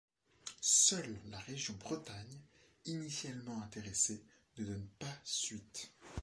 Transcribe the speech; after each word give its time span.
Seule 0.61 1.15
la 1.29 1.37
région 1.41 1.75
Bretagne, 1.79 2.39
initialement 2.85 3.61
intéressée, 3.61 4.23
ne 4.57 4.65
donne 4.65 4.87
pas 4.97 5.13
suite. 5.23 5.91